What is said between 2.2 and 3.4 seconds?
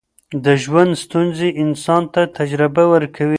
تجربه ورکوي.